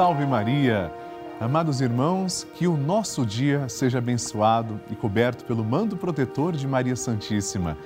Salve 0.00 0.24
Maria! 0.24 0.90
Amados 1.38 1.82
irmãos, 1.82 2.46
que 2.54 2.66
o 2.66 2.74
nosso 2.74 3.26
dia 3.26 3.68
seja 3.68 3.98
abençoado 3.98 4.80
e 4.90 4.96
coberto 4.96 5.44
pelo 5.44 5.62
mando 5.62 5.94
protetor 5.94 6.56
de 6.56 6.66
Maria 6.66 6.96
Santíssima. 6.96 7.76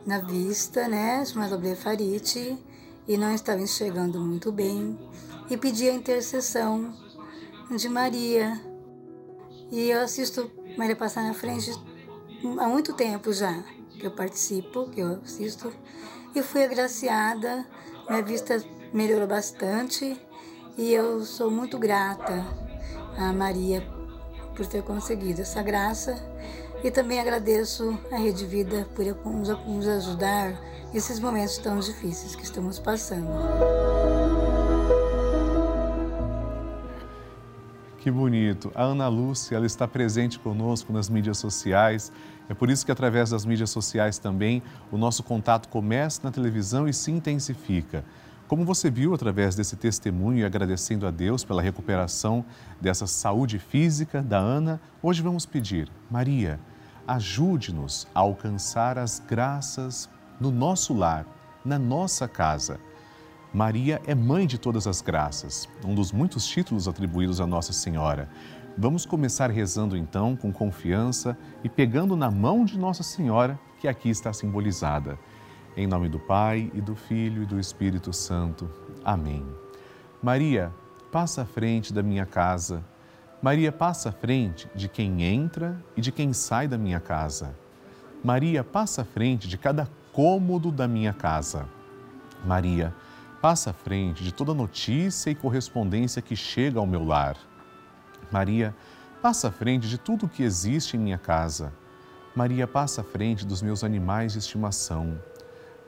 na 0.04 0.18
vista, 0.18 0.86
né, 0.86 1.24
chamado 1.24 1.58
blefarite, 1.58 2.62
e 3.06 3.16
não 3.16 3.34
estava 3.34 3.62
enxergando 3.62 4.20
muito 4.20 4.52
bem. 4.52 4.98
E 5.48 5.56
pedi 5.56 5.88
a 5.88 5.94
intercessão 5.94 6.94
de 7.74 7.88
Maria. 7.88 8.60
E 9.72 9.88
eu 9.88 10.02
assisto 10.02 10.50
Maria 10.76 10.94
passar 10.94 11.22
na 11.22 11.32
frente 11.32 11.72
há 12.58 12.68
muito 12.68 12.92
tempo 12.92 13.32
já, 13.32 13.64
que 13.88 14.06
eu 14.06 14.10
participo, 14.10 14.90
que 14.90 15.00
eu 15.00 15.18
assisto. 15.24 15.72
E 16.34 16.42
fui 16.42 16.62
agraciada, 16.62 17.66
minha 18.06 18.22
vista 18.22 18.62
melhorou 18.92 19.26
bastante 19.26 20.14
e 20.76 20.92
eu 20.92 21.24
sou 21.24 21.50
muito 21.50 21.78
grata 21.78 22.44
a 23.16 23.32
Maria 23.32 23.97
por 24.58 24.66
ter 24.66 24.82
conseguido 24.82 25.40
essa 25.40 25.62
graça 25.62 26.20
e 26.82 26.90
também 26.90 27.20
agradeço 27.20 27.96
a 28.10 28.16
Rede 28.16 28.44
Vida 28.44 28.88
por 28.92 29.04
nos 29.68 29.86
ajudar 29.86 30.52
nesses 30.92 31.20
momentos 31.20 31.58
tão 31.58 31.78
difíceis 31.78 32.34
que 32.34 32.42
estamos 32.42 32.76
passando. 32.80 33.28
Que 37.98 38.10
bonito. 38.10 38.72
A 38.74 38.82
Ana 38.82 39.06
Lúcia, 39.06 39.54
ela 39.54 39.66
está 39.66 39.86
presente 39.86 40.40
conosco 40.40 40.92
nas 40.92 41.08
mídias 41.08 41.38
sociais. 41.38 42.10
É 42.48 42.54
por 42.54 42.68
isso 42.68 42.84
que 42.84 42.90
através 42.90 43.30
das 43.30 43.44
mídias 43.44 43.70
sociais 43.70 44.18
também 44.18 44.60
o 44.90 44.98
nosso 44.98 45.22
contato 45.22 45.68
começa 45.68 46.20
na 46.24 46.32
televisão 46.32 46.88
e 46.88 46.92
se 46.92 47.12
intensifica. 47.12 48.04
Como 48.48 48.64
você 48.64 48.90
viu 48.90 49.12
através 49.12 49.54
desse 49.54 49.76
testemunho 49.76 50.38
e 50.38 50.44
agradecendo 50.44 51.06
a 51.06 51.10
Deus 51.10 51.44
pela 51.44 51.60
recuperação 51.60 52.42
dessa 52.80 53.06
saúde 53.06 53.58
física 53.58 54.22
da 54.22 54.38
Ana, 54.38 54.80
hoje 55.02 55.20
vamos 55.20 55.44
pedir, 55.44 55.92
Maria, 56.10 56.58
ajude-nos 57.06 58.08
a 58.14 58.20
alcançar 58.20 58.96
as 58.96 59.20
graças 59.20 60.08
no 60.40 60.50
nosso 60.50 60.94
lar, 60.94 61.26
na 61.62 61.78
nossa 61.78 62.26
casa. 62.26 62.80
Maria 63.52 64.00
é 64.06 64.14
mãe 64.14 64.46
de 64.46 64.56
todas 64.56 64.86
as 64.86 65.02
graças, 65.02 65.68
um 65.84 65.94
dos 65.94 66.10
muitos 66.10 66.46
títulos 66.46 66.88
atribuídos 66.88 67.42
a 67.42 67.46
Nossa 67.46 67.74
Senhora. 67.74 68.30
Vamos 68.78 69.04
começar 69.04 69.50
rezando 69.50 69.94
então 69.94 70.34
com 70.34 70.50
confiança 70.50 71.36
e 71.62 71.68
pegando 71.68 72.16
na 72.16 72.30
mão 72.30 72.64
de 72.64 72.78
Nossa 72.78 73.02
Senhora, 73.02 73.60
que 73.78 73.86
aqui 73.86 74.08
está 74.08 74.32
simbolizada. 74.32 75.18
Em 75.78 75.86
nome 75.86 76.08
do 76.08 76.18
Pai 76.18 76.72
e 76.74 76.80
do 76.80 76.96
Filho 76.96 77.44
e 77.44 77.46
do 77.46 77.60
Espírito 77.60 78.12
Santo. 78.12 78.68
Amém. 79.04 79.46
Maria, 80.20 80.74
passa 81.12 81.42
à 81.42 81.44
frente 81.44 81.92
da 81.92 82.02
minha 82.02 82.26
casa. 82.26 82.84
Maria, 83.40 83.70
passa 83.70 84.08
à 84.08 84.12
frente 84.12 84.68
de 84.74 84.88
quem 84.88 85.22
entra 85.22 85.80
e 85.96 86.00
de 86.00 86.10
quem 86.10 86.32
sai 86.32 86.66
da 86.66 86.76
minha 86.76 86.98
casa. 86.98 87.56
Maria, 88.24 88.64
passa 88.64 89.02
à 89.02 89.04
frente 89.04 89.46
de 89.46 89.56
cada 89.56 89.88
cômodo 90.12 90.72
da 90.72 90.88
minha 90.88 91.12
casa. 91.12 91.68
Maria, 92.44 92.92
passa 93.40 93.70
à 93.70 93.72
frente 93.72 94.24
de 94.24 94.34
toda 94.34 94.52
notícia 94.52 95.30
e 95.30 95.34
correspondência 95.36 96.20
que 96.20 96.34
chega 96.34 96.80
ao 96.80 96.86
meu 96.88 97.04
lar. 97.04 97.36
Maria, 98.32 98.74
passa 99.22 99.46
à 99.46 99.52
frente 99.52 99.88
de 99.88 99.96
tudo 99.96 100.28
que 100.28 100.42
existe 100.42 100.96
em 100.96 101.00
minha 101.00 101.18
casa. 101.18 101.72
Maria, 102.34 102.66
passa 102.66 103.02
à 103.02 103.04
frente 103.04 103.46
dos 103.46 103.62
meus 103.62 103.84
animais 103.84 104.32
de 104.32 104.40
estimação. 104.40 105.16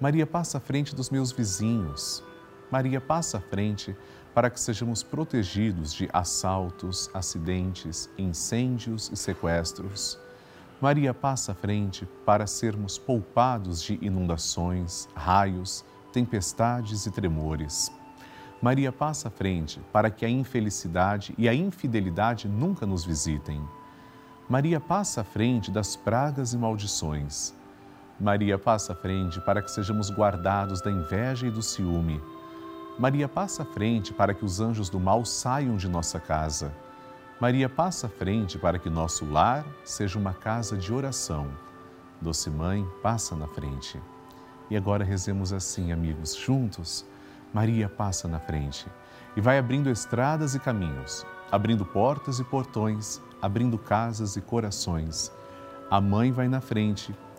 Maria 0.00 0.26
passa 0.26 0.56
à 0.56 0.60
frente 0.60 0.94
dos 0.94 1.10
meus 1.10 1.30
vizinhos. 1.30 2.24
Maria 2.70 3.02
passa 3.02 3.36
à 3.36 3.40
frente 3.40 3.94
para 4.34 4.48
que 4.48 4.58
sejamos 4.58 5.02
protegidos 5.02 5.92
de 5.92 6.08
assaltos, 6.10 7.10
acidentes, 7.12 8.08
incêndios 8.16 9.10
e 9.12 9.16
sequestros. 9.16 10.18
Maria 10.80 11.12
passa 11.12 11.52
à 11.52 11.54
frente 11.54 12.08
para 12.24 12.46
sermos 12.46 12.96
poupados 12.96 13.82
de 13.82 13.98
inundações, 14.00 15.06
raios, 15.14 15.84
tempestades 16.14 17.04
e 17.04 17.10
tremores. 17.10 17.92
Maria 18.62 18.90
passa 18.90 19.28
à 19.28 19.30
frente 19.30 19.80
para 19.92 20.10
que 20.10 20.24
a 20.24 20.30
infelicidade 20.30 21.34
e 21.36 21.46
a 21.46 21.52
infidelidade 21.52 22.48
nunca 22.48 22.86
nos 22.86 23.04
visitem. 23.04 23.62
Maria 24.48 24.80
passa 24.80 25.20
à 25.20 25.24
frente 25.24 25.70
das 25.70 25.94
pragas 25.94 26.54
e 26.54 26.56
maldições. 26.56 27.59
Maria 28.20 28.58
passa 28.58 28.92
à 28.92 28.94
frente 28.94 29.40
para 29.40 29.62
que 29.62 29.70
sejamos 29.70 30.10
guardados 30.10 30.82
da 30.82 30.90
inveja 30.90 31.46
e 31.46 31.50
do 31.50 31.62
ciúme. 31.62 32.20
Maria 32.98 33.26
passa 33.26 33.62
à 33.62 33.64
frente 33.64 34.12
para 34.12 34.34
que 34.34 34.44
os 34.44 34.60
anjos 34.60 34.90
do 34.90 35.00
mal 35.00 35.24
saiam 35.24 35.74
de 35.78 35.88
nossa 35.88 36.20
casa. 36.20 36.70
Maria 37.40 37.66
passa 37.66 38.08
à 38.08 38.10
frente 38.10 38.58
para 38.58 38.78
que 38.78 38.90
nosso 38.90 39.24
lar 39.24 39.64
seja 39.82 40.18
uma 40.18 40.34
casa 40.34 40.76
de 40.76 40.92
oração. 40.92 41.48
Doce 42.20 42.50
Mãe, 42.50 42.86
passa 43.02 43.34
na 43.34 43.48
frente. 43.48 43.98
E 44.68 44.76
agora 44.76 45.02
rezemos 45.02 45.50
assim, 45.50 45.90
amigos, 45.90 46.36
juntos. 46.36 47.06
Maria 47.54 47.88
passa 47.88 48.28
na 48.28 48.38
frente 48.38 48.86
e 49.34 49.40
vai 49.40 49.58
abrindo 49.58 49.88
estradas 49.88 50.54
e 50.54 50.60
caminhos, 50.60 51.24
abrindo 51.50 51.86
portas 51.86 52.38
e 52.38 52.44
portões, 52.44 53.18
abrindo 53.40 53.78
casas 53.78 54.36
e 54.36 54.42
corações. 54.42 55.32
A 55.90 56.02
mãe 56.02 56.30
vai 56.30 56.48
na 56.48 56.60
frente 56.60 57.14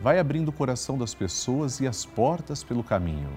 vai 0.00 0.18
abrindo 0.18 0.48
o 0.48 0.52
coração 0.52 0.96
das 0.96 1.14
pessoas 1.14 1.80
e 1.80 1.86
as 1.86 2.04
portas 2.04 2.64
pelo 2.64 2.82
caminho. 2.82 3.30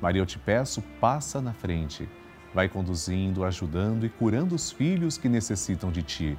Maria, 0.00 0.22
eu 0.22 0.26
te 0.26 0.38
peço, 0.38 0.82
passa 1.00 1.40
na 1.40 1.52
frente, 1.52 2.08
Vai 2.54 2.68
conduzindo, 2.68 3.44
ajudando 3.44 4.06
e 4.06 4.08
curando 4.08 4.54
os 4.54 4.72
filhos 4.72 5.18
que 5.18 5.28
necessitam 5.28 5.90
de 5.90 6.02
ti. 6.02 6.38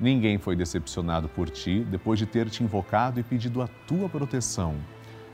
Ninguém 0.00 0.38
foi 0.38 0.56
decepcionado 0.56 1.28
por 1.28 1.48
ti 1.50 1.86
depois 1.88 2.18
de 2.18 2.26
ter 2.26 2.48
te 2.48 2.64
invocado 2.64 3.20
e 3.20 3.22
pedido 3.22 3.62
a 3.62 3.68
tua 3.86 4.08
proteção. 4.08 4.74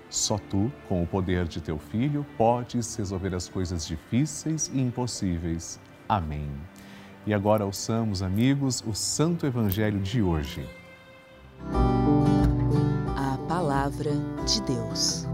Só 0.09 0.37
tu, 0.37 0.71
com 0.89 1.03
o 1.03 1.07
poder 1.07 1.47
de 1.47 1.61
teu 1.61 1.79
filho, 1.79 2.27
podes 2.37 2.95
resolver 2.97 3.35
as 3.35 3.49
coisas 3.49 3.87
difíceis 3.87 4.71
e 4.75 4.81
impossíveis. 4.81 5.81
Amém. 6.09 6.51
E 7.25 7.33
agora 7.33 7.65
ouçamos, 7.65 8.23
amigos, 8.23 8.83
o 8.85 8.93
Santo 8.93 9.47
Evangelho 9.47 10.01
de 10.01 10.21
hoje. 10.21 10.69
Palavra 13.51 14.13
de 14.47 14.63
Deus. 14.63 15.27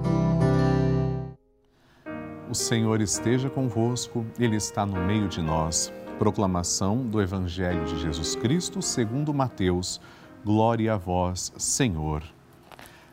O 2.49 2.55
Senhor 2.55 3.03
esteja 3.03 3.51
convosco, 3.51 4.25
Ele 4.39 4.57
está 4.57 4.87
no 4.87 5.05
meio 5.05 5.29
de 5.29 5.43
nós. 5.43 5.93
Proclamação 6.19 7.07
do 7.07 7.21
Evangelho 7.21 7.85
de 7.85 8.01
Jesus 8.01 8.35
Cristo 8.35 8.81
segundo 8.81 9.35
Mateus. 9.35 10.01
Glória 10.43 10.95
a 10.95 10.97
vós, 10.97 11.53
Senhor. 11.59 12.23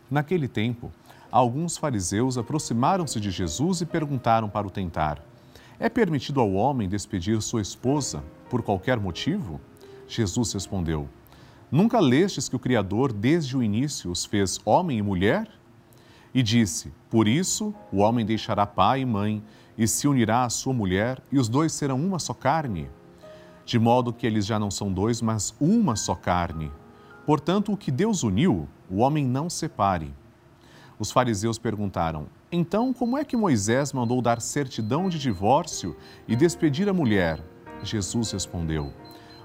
Naquele 0.09 0.47
tempo, 0.47 0.89
alguns 1.29 1.75
fariseus 1.75 2.38
aproximaram-se 2.38 3.19
de 3.19 3.29
Jesus 3.29 3.81
e 3.81 3.85
perguntaram 3.85 4.47
para 4.47 4.65
o 4.65 4.71
tentar: 4.71 5.21
É 5.77 5.89
permitido 5.89 6.39
ao 6.39 6.53
homem 6.53 6.88
despedir 6.88 7.41
sua 7.41 7.61
esposa 7.61 8.23
por 8.50 8.63
qualquer 8.63 9.01
motivo? 9.01 9.59
Jesus 10.07 10.53
respondeu: 10.53 11.09
Nunca 11.74 12.00
lestes 12.00 12.48
que 12.48 12.56
o 12.56 12.60
Criador, 12.60 13.12
desde 13.12 13.58
o 13.58 13.64
início, 13.64 14.12
os 14.12 14.25
fez 14.25 14.60
homem 14.64 15.00
e 15.00 15.02
mulher? 15.02 15.50
E 16.31 16.44
disse: 16.44 16.94
Por 17.10 17.28
isso 17.28 17.74
o 17.92 17.98
homem 17.98 18.24
deixará 18.24 18.64
pai 18.64 19.02
e 19.02 19.06
mãe 19.08 19.44
e 19.75 19.88
se 19.88 20.08
unirá 20.08 20.44
à 20.44 20.52
sua 20.52 20.72
mulher, 20.72 21.20
e 21.31 21.40
os 21.40 21.50
dois 21.50 21.74
serão 21.74 22.00
uma 22.00 22.20
só 22.20 22.31
carne. 22.31 22.92
De 23.66 23.80
modo 23.80 24.14
que 24.14 24.28
eles 24.28 24.46
já 24.46 24.60
não 24.60 24.70
são 24.70 24.94
dois, 24.94 25.20
mas 25.20 25.56
uma 25.60 25.96
só 25.96 26.14
carne. 26.14 26.72
Portanto, 27.25 27.74
o 27.74 27.78
que 27.78 27.90
Deus 27.90 28.22
uniu, 28.22 28.70
o 28.88 28.98
homem 28.98 29.25
não 29.25 29.50
separe. 29.50 30.14
Os 31.00 31.12
fariseus 31.12 31.58
perguntaram: 31.58 32.28
Então, 32.52 32.94
como 32.94 33.18
é 33.18 33.25
que 33.25 33.36
Moisés 33.36 33.92
mandou 33.92 34.22
dar 34.22 34.40
certidão 34.42 35.10
de 35.10 35.18
divórcio 35.18 35.98
e 36.28 36.36
despedir 36.36 36.88
a 36.88 36.94
mulher? 36.94 37.44
Jesus 37.81 38.31
respondeu: 38.31 38.94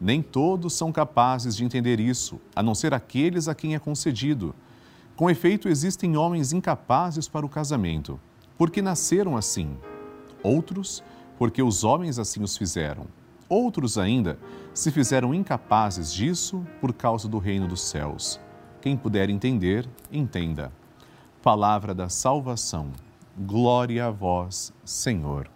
Nem 0.00 0.22
todos 0.22 0.72
são 0.72 0.90
capazes 0.90 1.54
de 1.54 1.64
entender 1.64 2.00
isso, 2.00 2.40
a 2.56 2.62
não 2.62 2.74
ser 2.74 2.94
aqueles 2.94 3.48
a 3.48 3.54
quem 3.54 3.74
é 3.74 3.78
concedido. 3.78 4.54
Com 5.14 5.28
efeito, 5.28 5.68
existem 5.68 6.16
homens 6.16 6.52
incapazes 6.52 7.28
para 7.28 7.44
o 7.44 7.48
casamento 7.48 8.18
porque 8.60 8.82
nasceram 8.82 9.38
assim. 9.38 9.74
Outros, 10.42 11.02
porque 11.38 11.62
os 11.62 11.82
homens 11.82 12.18
assim 12.18 12.42
os 12.42 12.58
fizeram. 12.58 13.06
Outros 13.48 13.96
ainda 13.96 14.38
se 14.74 14.90
fizeram 14.90 15.32
incapazes 15.32 16.12
disso 16.12 16.62
por 16.78 16.92
causa 16.92 17.26
do 17.26 17.38
reino 17.38 17.66
dos 17.66 17.80
céus. 17.80 18.38
Quem 18.82 18.98
puder 18.98 19.30
entender, 19.30 19.88
entenda. 20.12 20.70
Palavra 21.42 21.94
da 21.94 22.10
salvação. 22.10 22.92
Glória 23.34 24.08
a 24.08 24.10
vós, 24.10 24.74
Senhor. 24.84 25.50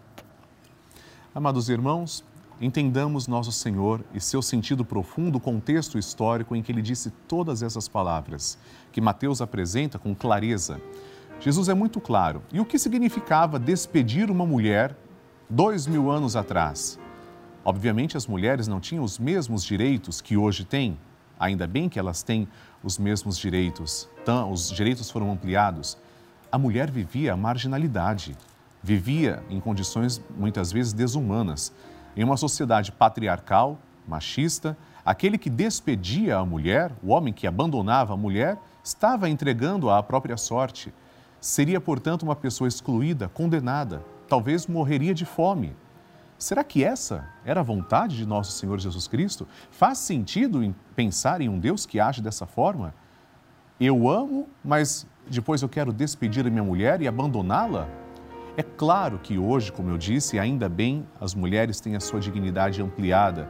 Amados 1.34 1.68
irmãos, 1.68 2.24
entendamos 2.60 3.26
nosso 3.26 3.52
Senhor 3.52 4.04
e 4.14 4.20
seu 4.20 4.40
sentido 4.40 4.84
profundo, 4.84 5.40
contexto 5.40 5.98
histórico 5.98 6.54
em 6.54 6.62
que 6.62 6.70
ele 6.70 6.82
disse 6.82 7.10
todas 7.28 7.62
essas 7.62 7.88
palavras, 7.88 8.58
que 8.92 9.00
Mateus 9.00 9.40
apresenta 9.40 9.98
com 9.98 10.14
clareza 10.14 10.80
Jesus 11.40 11.68
é 11.68 11.74
muito 11.74 12.00
claro. 12.00 12.42
E 12.52 12.60
o 12.60 12.64
que 12.64 12.78
significava 12.78 13.58
despedir 13.58 14.30
uma 14.30 14.46
mulher 14.46 14.96
dois 15.48 15.86
mil 15.86 16.10
anos 16.10 16.36
atrás? 16.36 16.98
Obviamente, 17.64 18.16
as 18.16 18.26
mulheres 18.26 18.68
não 18.68 18.80
tinham 18.80 19.04
os 19.04 19.18
mesmos 19.18 19.64
direitos 19.64 20.20
que 20.20 20.36
hoje 20.36 20.64
têm. 20.64 20.98
Ainda 21.38 21.66
bem 21.66 21.88
que 21.88 21.98
elas 21.98 22.22
têm 22.22 22.48
os 22.82 22.98
mesmos 22.98 23.38
direitos. 23.38 24.08
Os 24.50 24.70
direitos 24.70 25.10
foram 25.10 25.32
ampliados. 25.32 25.98
A 26.50 26.58
mulher 26.58 26.90
vivia 26.90 27.32
a 27.32 27.36
marginalidade, 27.36 28.36
vivia 28.82 29.42
em 29.50 29.60
condições 29.60 30.22
muitas 30.38 30.70
vezes 30.70 30.92
desumanas. 30.92 31.72
Em 32.16 32.24
uma 32.24 32.36
sociedade 32.36 32.92
patriarcal, 32.92 33.78
machista, 34.06 34.76
aquele 35.04 35.38
que 35.38 35.50
despedia 35.50 36.38
a 36.38 36.44
mulher, 36.44 36.92
o 37.02 37.08
homem 37.08 37.32
que 37.32 37.46
abandonava 37.46 38.14
a 38.14 38.16
mulher, 38.16 38.58
estava 38.82 39.28
entregando 39.28 39.90
à 39.90 40.02
própria 40.02 40.36
sorte 40.36 40.92
Seria, 41.44 41.78
portanto, 41.78 42.22
uma 42.22 42.34
pessoa 42.34 42.66
excluída, 42.66 43.28
condenada, 43.28 44.02
talvez 44.26 44.66
morreria 44.66 45.12
de 45.12 45.26
fome. 45.26 45.76
Será 46.38 46.64
que 46.64 46.82
essa 46.82 47.28
era 47.44 47.60
a 47.60 47.62
vontade 47.62 48.16
de 48.16 48.24
nosso 48.24 48.52
Senhor 48.52 48.80
Jesus 48.80 49.06
Cristo? 49.06 49.46
Faz 49.70 49.98
sentido 49.98 50.64
em 50.64 50.74
pensar 50.96 51.42
em 51.42 51.50
um 51.50 51.58
Deus 51.58 51.84
que 51.84 52.00
age 52.00 52.22
dessa 52.22 52.46
forma? 52.46 52.94
Eu 53.78 54.08
amo, 54.08 54.48
mas 54.64 55.06
depois 55.28 55.60
eu 55.60 55.68
quero 55.68 55.92
despedir 55.92 56.46
a 56.46 56.50
minha 56.50 56.64
mulher 56.64 57.02
e 57.02 57.06
abandoná-la? 57.06 57.90
É 58.56 58.62
claro 58.62 59.18
que 59.18 59.36
hoje, 59.36 59.72
como 59.72 59.90
eu 59.90 59.98
disse, 59.98 60.38
ainda 60.38 60.68
bem 60.68 61.04
as 61.20 61.34
mulheres 61.34 61.80
têm 61.80 61.96
a 61.96 62.00
sua 62.00 62.20
dignidade 62.20 62.80
ampliada. 62.80 63.48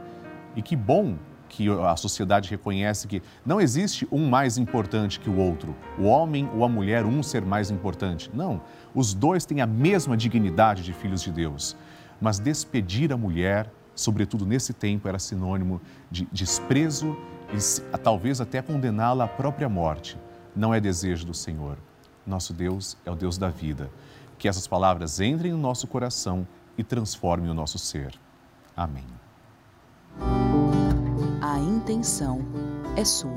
E 0.55 0.61
que 0.63 0.75
bom 0.75 1.15
que 1.47 1.69
a 1.69 1.95
sociedade 1.95 2.49
reconhece 2.49 3.07
que 3.07 3.21
não 3.45 3.61
existe 3.61 4.07
um 4.11 4.27
mais 4.27 4.57
importante 4.57 5.19
que 5.19 5.29
o 5.29 5.37
outro, 5.37 5.75
o 5.99 6.05
homem 6.05 6.49
ou 6.55 6.65
a 6.65 6.69
mulher, 6.69 7.05
um 7.05 7.21
ser 7.21 7.45
mais 7.45 7.69
importante. 7.69 8.31
Não, 8.33 8.61
os 8.95 9.13
dois 9.13 9.45
têm 9.45 9.61
a 9.61 9.67
mesma 9.67 10.17
dignidade 10.17 10.81
de 10.81 10.91
filhos 10.91 11.21
de 11.21 11.31
Deus. 11.31 11.77
Mas 12.19 12.39
despedir 12.39 13.13
a 13.13 13.17
mulher, 13.17 13.71
sobretudo 13.93 14.43
nesse 14.43 14.73
tempo, 14.73 15.07
era 15.07 15.19
sinônimo 15.19 15.79
de 16.09 16.27
desprezo 16.31 17.15
e 17.53 17.97
talvez 17.99 18.41
até 18.41 18.59
condená-la 18.59 19.25
à 19.25 19.27
própria 19.27 19.69
morte. 19.69 20.17
Não 20.55 20.73
é 20.73 20.79
desejo 20.79 21.27
do 21.27 21.33
Senhor. 21.33 21.77
Nosso 22.25 22.53
Deus 22.53 22.97
é 23.05 23.11
o 23.11 23.15
Deus 23.15 23.37
da 23.37 23.49
vida. 23.49 23.89
Que 24.37 24.47
essas 24.47 24.67
palavras 24.67 25.19
entrem 25.19 25.51
no 25.51 25.57
nosso 25.57 25.87
coração 25.87 26.47
e 26.77 26.83
transformem 26.83 27.49
o 27.49 27.53
nosso 27.53 27.77
ser. 27.77 28.13
Amém 28.75 29.05
a 31.45 31.59
intenção 31.59 32.43
é 32.95 33.05
sua. 33.05 33.29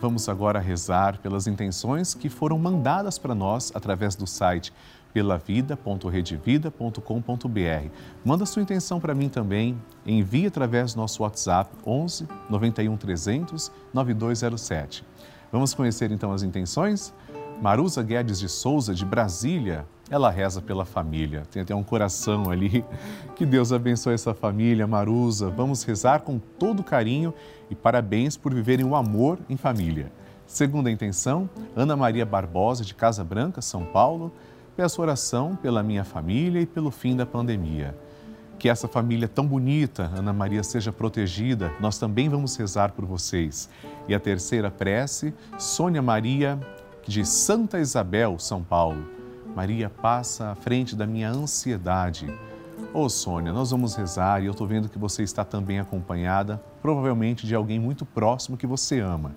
Vamos 0.00 0.28
agora 0.28 0.58
rezar 0.58 1.18
pelas 1.18 1.46
intenções 1.46 2.12
que 2.12 2.28
foram 2.28 2.58
mandadas 2.58 3.18
para 3.18 3.34
nós 3.34 3.72
através 3.74 4.14
do 4.14 4.26
site 4.26 4.70
pelavida.redevida.com.br. 5.14 7.90
Manda 8.24 8.44
sua 8.44 8.62
intenção 8.62 9.00
para 9.00 9.14
mim 9.14 9.30
também, 9.30 9.80
envie 10.04 10.46
através 10.46 10.92
do 10.92 11.00
nosso 11.00 11.22
WhatsApp 11.22 11.70
11 11.86 12.28
91 12.50 12.96
300 12.96 13.72
9207. 13.94 15.04
Vamos 15.50 15.72
conhecer 15.72 16.10
então 16.10 16.32
as 16.32 16.42
intenções? 16.42 17.14
Marusa 17.60 18.02
Guedes 18.02 18.38
de 18.38 18.48
Souza, 18.48 18.94
de 18.94 19.04
Brasília, 19.04 19.86
ela 20.10 20.30
reza 20.30 20.60
pela 20.60 20.84
família. 20.84 21.42
Tem 21.50 21.62
até 21.62 21.74
um 21.74 21.82
coração 21.82 22.50
ali. 22.50 22.84
Que 23.34 23.44
Deus 23.44 23.70
abençoe 23.70 24.14
essa 24.14 24.32
família, 24.32 24.86
Marusa. 24.86 25.50
Vamos 25.50 25.82
rezar 25.82 26.20
com 26.20 26.38
todo 26.38 26.82
carinho 26.82 27.34
e 27.68 27.74
parabéns 27.74 28.34
por 28.34 28.54
viverem 28.54 28.86
o 28.86 28.96
amor 28.96 29.38
em 29.46 29.58
família. 29.58 30.10
Segunda 30.46 30.90
intenção, 30.90 31.50
Ana 31.74 31.94
Maria 31.94 32.24
Barbosa, 32.24 32.82
de 32.82 32.94
Casa 32.94 33.22
Branca, 33.22 33.60
São 33.60 33.84
Paulo. 33.84 34.32
Peço 34.74 35.02
oração 35.02 35.54
pela 35.54 35.82
minha 35.82 36.02
família 36.02 36.60
e 36.60 36.66
pelo 36.66 36.90
fim 36.90 37.14
da 37.14 37.26
pandemia. 37.26 37.94
Que 38.58 38.70
essa 38.70 38.88
família 38.88 39.28
tão 39.28 39.46
bonita, 39.46 40.10
Ana 40.16 40.32
Maria, 40.32 40.62
seja 40.62 40.90
protegida. 40.90 41.72
Nós 41.78 41.98
também 41.98 42.28
vamos 42.28 42.56
rezar 42.56 42.92
por 42.92 43.04
vocês. 43.04 43.68
E 44.08 44.14
a 44.14 44.20
terceira 44.20 44.70
prece, 44.70 45.34
Sônia 45.58 46.00
Maria, 46.00 46.58
de 47.06 47.24
Santa 47.24 47.78
Isabel, 47.78 48.38
São 48.38 48.62
Paulo 48.62 49.16
Maria 49.56 49.88
passa 49.88 50.50
à 50.50 50.54
frente 50.54 50.94
da 50.94 51.06
minha 51.06 51.30
ansiedade. 51.30 52.26
Ô 52.92 53.04
oh, 53.04 53.08
Sônia, 53.08 53.54
nós 53.54 53.70
vamos 53.70 53.94
rezar 53.94 54.42
e 54.42 54.44
eu 54.44 54.52
estou 54.52 54.66
vendo 54.66 54.86
que 54.86 54.98
você 54.98 55.22
está 55.22 55.46
também 55.46 55.80
acompanhada, 55.80 56.62
provavelmente 56.82 57.46
de 57.46 57.54
alguém 57.54 57.80
muito 57.80 58.04
próximo 58.04 58.58
que 58.58 58.66
você 58.66 59.00
ama. 59.00 59.34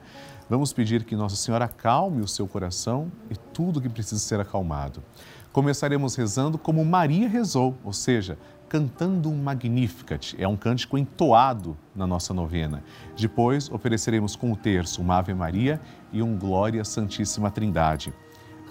Vamos 0.49 0.73
pedir 0.73 1.05
que 1.05 1.15
Nossa 1.15 1.37
Senhora 1.37 1.65
acalme 1.65 2.21
o 2.21 2.27
seu 2.27 2.45
coração 2.49 3.09
e 3.29 3.35
tudo 3.53 3.79
que 3.79 3.87
precisa 3.87 4.19
ser 4.19 4.41
acalmado. 4.41 5.01
Começaremos 5.51 6.15
rezando 6.15 6.57
como 6.59 6.85
Maria 6.85 7.27
rezou, 7.27 7.75
ou 7.83 7.91
seja, 7.91 8.37
cantando 8.69 9.29
um 9.31 9.35
Magnificat, 9.35 10.35
é 10.37 10.47
um 10.47 10.55
cântico 10.55 10.95
entoado 10.95 11.75
na 11.95 12.05
nossa 12.05 12.35
novena. 12.35 12.83
Depois 13.17 13.69
ofereceremos 13.71 14.35
com 14.35 14.51
o 14.51 14.55
terço 14.55 15.01
uma 15.01 15.17
Ave 15.17 15.33
Maria 15.33 15.81
e 16.13 16.21
um 16.21 16.37
Glória 16.37 16.85
Santíssima 16.85 17.49
Trindade. 17.49 18.13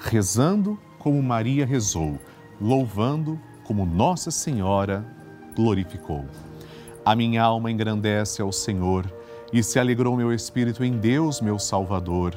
Rezando 0.00 0.78
como 1.00 1.20
Maria 1.20 1.66
rezou, 1.66 2.16
louvando 2.60 3.40
como 3.64 3.84
Nossa 3.84 4.30
Senhora 4.30 5.04
glorificou. 5.56 6.24
A 7.04 7.16
minha 7.16 7.42
alma 7.42 7.72
engrandece 7.72 8.40
ao 8.40 8.52
Senhor 8.52 9.12
e 9.52 9.64
se 9.64 9.80
alegrou 9.80 10.16
meu 10.16 10.32
espírito 10.32 10.84
em 10.84 10.92
Deus, 10.92 11.40
meu 11.40 11.58
Salvador, 11.58 12.36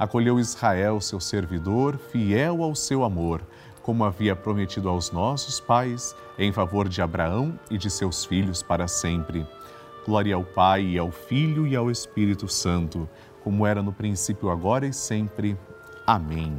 Acolheu 0.00 0.40
Israel, 0.40 0.98
seu 0.98 1.20
servidor, 1.20 1.98
fiel 1.98 2.62
ao 2.62 2.74
seu 2.74 3.04
amor, 3.04 3.42
como 3.82 4.02
havia 4.02 4.34
prometido 4.34 4.88
aos 4.88 5.12
nossos 5.12 5.60
pais, 5.60 6.16
em 6.38 6.50
favor 6.50 6.88
de 6.88 7.02
Abraão 7.02 7.60
e 7.70 7.76
de 7.76 7.90
seus 7.90 8.24
filhos 8.24 8.62
para 8.62 8.88
sempre. 8.88 9.46
Glória 10.06 10.34
ao 10.34 10.42
Pai, 10.42 10.86
e 10.86 10.98
ao 10.98 11.10
Filho 11.10 11.66
e 11.66 11.76
ao 11.76 11.90
Espírito 11.90 12.48
Santo, 12.48 13.06
como 13.44 13.66
era 13.66 13.82
no 13.82 13.92
princípio, 13.92 14.48
agora 14.48 14.86
e 14.86 14.92
sempre. 14.94 15.54
Amém. 16.06 16.58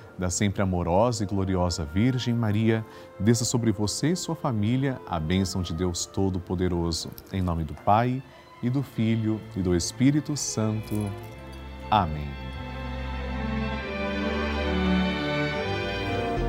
da 0.17 0.29
sempre 0.29 0.61
amorosa 0.61 1.23
e 1.23 1.27
gloriosa 1.27 1.85
Virgem 1.85 2.33
Maria, 2.33 2.85
desça 3.19 3.45
sobre 3.45 3.71
você 3.71 4.11
e 4.11 4.15
sua 4.15 4.35
família 4.35 4.99
a 5.07 5.19
bênção 5.19 5.61
de 5.61 5.73
Deus 5.73 6.05
Todo-Poderoso. 6.05 7.09
Em 7.31 7.41
nome 7.41 7.63
do 7.63 7.73
Pai, 7.73 8.21
e 8.61 8.69
do 8.69 8.83
Filho, 8.83 9.41
e 9.55 9.61
do 9.61 9.75
Espírito 9.75 10.37
Santo. 10.37 10.93
Amém. 11.89 12.29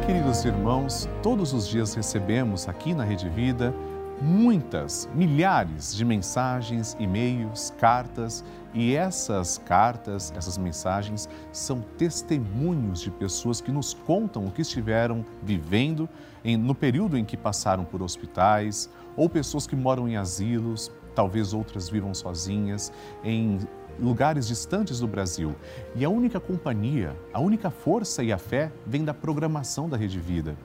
Queridos 0.07 0.45
irmãos, 0.45 1.09
todos 1.23 1.53
os 1.53 1.67
dias 1.67 1.95
recebemos 1.95 2.69
aqui 2.69 2.93
na 2.93 3.05
Rede 3.05 3.29
Vida 3.29 3.75
muitas, 4.23 5.09
milhares 5.15 5.95
de 5.95 6.05
mensagens, 6.05 6.97
e-mails, 7.01 7.75
cartas, 7.77 8.45
e 8.73 8.95
essas 8.95 9.59
cartas, 9.59 10.33
essas 10.37 10.57
mensagens 10.57 11.29
são 11.51 11.81
testemunhos 11.99 13.01
de 13.01 13.11
pessoas 13.11 13.61
que 13.61 13.73
nos 13.73 13.93
contam 13.93 14.47
o 14.47 14.51
que 14.51 14.63
estiveram 14.63 15.25
vivendo 15.43 16.09
em, 16.45 16.57
no 16.57 16.75
período 16.75 17.19
em 17.19 17.25
que 17.25 17.37
passaram 17.37 17.85
por 17.85 18.01
hospitais, 18.01 18.89
ou 19.17 19.29
pessoas 19.29 19.67
que 19.67 19.75
moram 19.75 20.09
em 20.09 20.17
asilos, 20.17 20.91
talvez 21.15 21.53
outras 21.53 21.89
vivam 21.89 22.15
sozinhas, 22.15 22.93
em 23.25 23.59
lugares 24.01 24.47
distantes 24.47 25.01
do 25.01 25.07
Brasil. 25.07 25.55
E 25.95 26.05
a 26.05 26.09
única 26.09 26.41
companhia, 26.41 27.15
a 27.33 27.41
única 27.41 27.71
força 27.71 28.23
e 28.23 28.33
a 28.33 28.39
fé 28.39 28.73
vem 28.87 29.05
da 29.05 29.13
programação 29.13 29.89
da 29.89 29.97
Rede 29.97 30.19
Vida. 30.19 30.57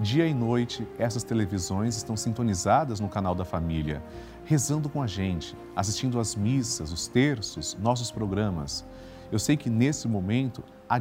Dia 0.00 0.26
e 0.26 0.34
noite, 0.34 0.84
essas 0.98 1.22
televisões 1.22 1.96
estão 1.96 2.16
sintonizadas 2.16 2.98
no 2.98 3.08
canal 3.08 3.32
da 3.32 3.44
família, 3.44 4.02
rezando 4.44 4.88
com 4.88 5.00
a 5.00 5.06
gente, 5.06 5.56
assistindo 5.76 6.18
às 6.18 6.34
missas, 6.34 6.90
os 6.90 7.06
terços, 7.06 7.76
nossos 7.80 8.10
programas. 8.10 8.84
Eu 9.30 9.38
sei 9.38 9.56
que 9.56 9.70
nesse 9.70 10.08
momento 10.08 10.64
há 10.88 10.98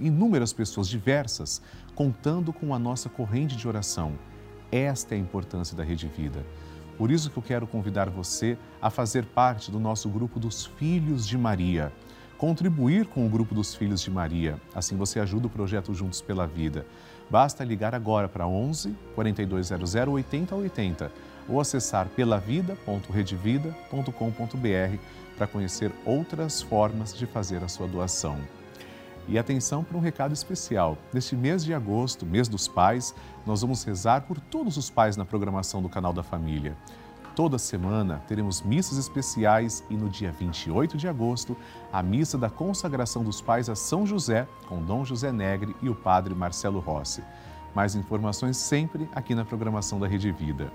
inúmeras 0.00 0.54
pessoas 0.54 0.88
diversas 0.88 1.60
contando 1.94 2.50
com 2.50 2.74
a 2.74 2.78
nossa 2.78 3.10
corrente 3.10 3.56
de 3.56 3.68
oração. 3.68 4.14
Esta 4.72 5.14
é 5.14 5.18
a 5.18 5.20
importância 5.20 5.76
da 5.76 5.84
Rede 5.84 6.08
Vida. 6.08 6.44
Por 6.96 7.10
isso 7.10 7.28
que 7.28 7.36
eu 7.36 7.42
quero 7.42 7.66
convidar 7.66 8.08
você 8.08 8.56
a 8.80 8.88
fazer 8.88 9.26
parte 9.26 9.70
do 9.70 9.78
nosso 9.78 10.08
grupo 10.08 10.40
dos 10.40 10.64
Filhos 10.64 11.28
de 11.28 11.36
Maria. 11.36 11.92
Contribuir 12.38 13.06
com 13.06 13.26
o 13.26 13.28
grupo 13.28 13.54
dos 13.54 13.74
Filhos 13.74 14.00
de 14.00 14.10
Maria. 14.10 14.58
Assim 14.74 14.96
você 14.96 15.20
ajuda 15.20 15.46
o 15.46 15.50
projeto 15.50 15.92
Juntos 15.92 16.22
pela 16.22 16.46
Vida. 16.46 16.86
Basta 17.30 17.64
ligar 17.64 17.94
agora 17.94 18.28
para 18.28 18.46
11 18.46 18.94
4200 19.14 19.94
8080 19.94 21.10
ou 21.48 21.58
acessar 21.60 22.08
pelavida.redevida.com.br 22.08 24.98
para 25.36 25.46
conhecer 25.46 25.92
outras 26.04 26.60
formas 26.60 27.16
de 27.16 27.26
fazer 27.26 27.62
a 27.62 27.68
sua 27.68 27.86
doação. 27.86 28.36
E 29.28 29.38
atenção 29.38 29.84
para 29.84 29.96
um 29.96 30.00
recado 30.00 30.32
especial. 30.32 30.98
Neste 31.12 31.36
mês 31.36 31.64
de 31.64 31.72
agosto, 31.72 32.26
mês 32.26 32.48
dos 32.48 32.66
pais, 32.66 33.14
nós 33.46 33.60
vamos 33.60 33.84
rezar 33.84 34.22
por 34.22 34.40
todos 34.40 34.76
os 34.76 34.90
pais 34.90 35.16
na 35.16 35.24
programação 35.24 35.80
do 35.80 35.88
canal 35.88 36.12
da 36.12 36.24
família. 36.24 36.76
Toda 37.40 37.56
semana 37.56 38.22
teremos 38.28 38.60
missas 38.60 38.98
especiais 38.98 39.82
e 39.88 39.94
no 39.94 40.10
dia 40.10 40.30
28 40.30 40.98
de 40.98 41.08
agosto, 41.08 41.56
a 41.90 42.02
missa 42.02 42.36
da 42.36 42.50
consagração 42.50 43.24
dos 43.24 43.40
pais 43.40 43.70
a 43.70 43.74
São 43.74 44.06
José, 44.06 44.46
com 44.68 44.82
Dom 44.82 45.06
José 45.06 45.32
Negre 45.32 45.74
e 45.80 45.88
o 45.88 45.94
padre 45.94 46.34
Marcelo 46.34 46.80
Rossi. 46.80 47.24
Mais 47.74 47.94
informações 47.94 48.58
sempre 48.58 49.08
aqui 49.14 49.34
na 49.34 49.42
programação 49.42 49.98
da 49.98 50.06
Rede 50.06 50.30
Vida. 50.30 50.70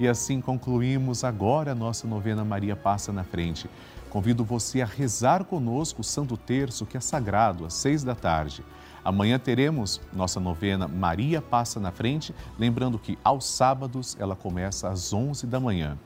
E 0.00 0.08
assim 0.08 0.40
concluímos 0.40 1.22
agora 1.24 1.72
a 1.72 1.74
nossa 1.74 2.08
novena 2.08 2.42
Maria 2.42 2.74
Passa 2.74 3.12
na 3.12 3.22
Frente. 3.22 3.68
Convido 4.08 4.42
você 4.42 4.80
a 4.80 4.86
rezar 4.86 5.44
conosco 5.44 6.00
o 6.00 6.04
Santo 6.04 6.38
Terço, 6.38 6.86
que 6.86 6.96
é 6.96 7.00
sagrado, 7.00 7.66
às 7.66 7.74
seis 7.74 8.02
da 8.02 8.14
tarde. 8.14 8.64
Amanhã 9.04 9.38
teremos 9.38 10.00
nossa 10.10 10.40
novena 10.40 10.88
Maria 10.88 11.42
Passa 11.42 11.78
na 11.78 11.92
Frente, 11.92 12.34
lembrando 12.58 12.98
que 12.98 13.18
aos 13.22 13.44
sábados 13.44 14.16
ela 14.18 14.34
começa 14.34 14.88
às 14.88 15.12
11 15.12 15.46
da 15.46 15.60
manhã. 15.60 15.98